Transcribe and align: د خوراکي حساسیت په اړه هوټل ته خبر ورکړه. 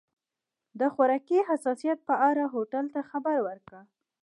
د 0.79 0.81
خوراکي 0.93 1.39
حساسیت 1.49 1.99
په 2.09 2.15
اړه 2.29 2.43
هوټل 2.53 2.85
ته 2.93 3.01
خبر 3.09 3.37
ورکړه. 3.47 3.81